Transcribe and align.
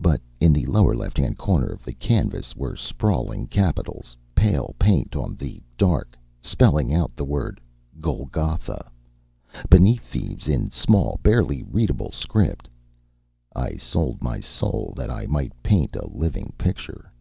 But 0.00 0.22
in 0.40 0.54
the 0.54 0.64
lower 0.64 0.94
left 0.94 1.18
hand 1.18 1.36
corner 1.36 1.66
of 1.66 1.82
the 1.84 1.92
canvas 1.92 2.56
were 2.56 2.76
sprawling 2.76 3.46
capitals, 3.46 4.16
pale 4.34 4.74
paint 4.78 5.14
on 5.14 5.34
the 5.36 5.60
dark, 5.76 6.16
spelling 6.40 6.94
out 6.94 7.14
the 7.14 7.26
word 7.26 7.60
GOLGOTHA. 8.00 8.90
Beneath 9.68 10.10
these, 10.10 10.48
in 10.48 10.70
small, 10.70 11.20
barely 11.22 11.62
readable 11.62 12.10
script: 12.10 12.70
_I 13.54 13.78
sold 13.78 14.22
my 14.22 14.40
soul 14.40 14.94
that 14.96 15.10
I 15.10 15.26
might 15.26 15.52
paint 15.62 15.94
a 15.94 16.08
living 16.08 16.54
picture. 16.56 17.12